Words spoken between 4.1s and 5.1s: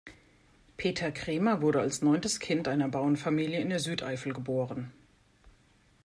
geboren.